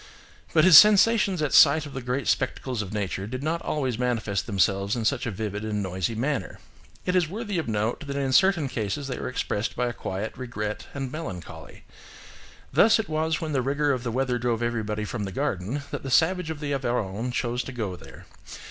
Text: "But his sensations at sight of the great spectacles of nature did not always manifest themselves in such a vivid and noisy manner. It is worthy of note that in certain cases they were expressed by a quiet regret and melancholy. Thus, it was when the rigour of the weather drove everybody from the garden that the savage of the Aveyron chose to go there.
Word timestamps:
"But 0.51 0.63
his 0.63 0.79
sensations 0.79 1.43
at 1.43 1.53
sight 1.53 1.85
of 1.85 1.93
the 1.93 2.01
great 2.01 2.27
spectacles 2.27 2.81
of 2.81 2.91
nature 2.91 3.27
did 3.27 3.43
not 3.43 3.61
always 3.61 3.99
manifest 3.99 4.47
themselves 4.47 4.95
in 4.95 5.05
such 5.05 5.27
a 5.27 5.29
vivid 5.29 5.63
and 5.63 5.83
noisy 5.83 6.15
manner. 6.15 6.57
It 7.05 7.15
is 7.15 7.29
worthy 7.29 7.59
of 7.59 7.67
note 7.67 8.07
that 8.07 8.15
in 8.17 8.33
certain 8.33 8.67
cases 8.67 9.07
they 9.07 9.19
were 9.19 9.29
expressed 9.29 9.75
by 9.75 9.85
a 9.85 9.93
quiet 9.93 10.35
regret 10.35 10.87
and 10.95 11.11
melancholy. 11.11 11.83
Thus, 12.73 12.97
it 12.97 13.09
was 13.09 13.41
when 13.41 13.51
the 13.51 13.61
rigour 13.61 13.91
of 13.91 14.01
the 14.01 14.09
weather 14.09 14.39
drove 14.39 14.63
everybody 14.63 15.05
from 15.05 15.25
the 15.25 15.31
garden 15.31 15.83
that 15.91 16.01
the 16.01 16.09
savage 16.09 16.49
of 16.49 16.61
the 16.61 16.73
Aveyron 16.73 17.31
chose 17.31 17.61
to 17.65 17.71
go 17.71 17.95
there. 17.95 18.25